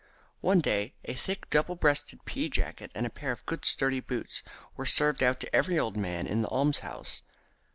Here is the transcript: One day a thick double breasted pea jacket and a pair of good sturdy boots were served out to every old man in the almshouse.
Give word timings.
One 0.39 0.61
day 0.61 0.95
a 1.05 1.13
thick 1.13 1.47
double 1.51 1.75
breasted 1.75 2.25
pea 2.25 2.49
jacket 2.49 2.91
and 2.95 3.05
a 3.05 3.09
pair 3.11 3.31
of 3.31 3.45
good 3.45 3.65
sturdy 3.65 3.99
boots 3.99 4.41
were 4.75 4.87
served 4.87 5.21
out 5.21 5.39
to 5.41 5.55
every 5.55 5.77
old 5.77 5.95
man 5.95 6.25
in 6.25 6.41
the 6.41 6.47
almshouse. 6.49 7.21